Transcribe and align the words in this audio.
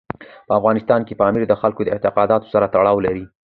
په 0.47 0.53
افغانستان 0.59 1.01
کې 1.07 1.19
پامیر 1.21 1.43
د 1.47 1.53
خلکو 1.61 1.81
د 1.83 1.89
اعتقاداتو 1.95 2.51
سره 2.53 2.65
تړاو 2.73 3.03
لري. 3.05 3.23